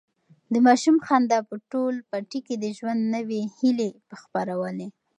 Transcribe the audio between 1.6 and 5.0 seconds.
ټول پټي کې د ژوند نوي هیلې خپرولې.